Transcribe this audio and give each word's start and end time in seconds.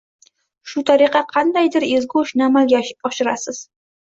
Shu 0.71 0.81
tariqa 0.89 1.21
qandaydir 1.35 1.87
ezgu 1.99 2.25
ishni 2.29 2.47
amalga 2.49 2.83
oshirasiz 3.11 3.63